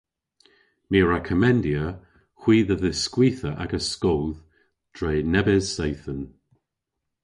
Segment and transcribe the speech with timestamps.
[0.89, 1.85] My a wra komendya
[2.41, 4.39] hwi dhe dhiskwitha agas skoodh
[4.95, 6.21] dre nebes seythen.